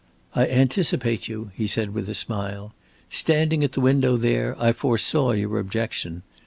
"I 0.33 0.47
anticipate 0.47 1.27
you," 1.27 1.51
he 1.53 1.67
said, 1.67 1.93
with 1.93 2.09
a 2.09 2.15
smile. 2.15 2.73
"Standing 3.11 3.63
at 3.63 3.73
the 3.73 3.81
window 3.81 4.17
there, 4.17 4.55
I 4.59 4.71
foresaw 4.73 5.33
your 5.33 5.59
objection. 5.59 6.23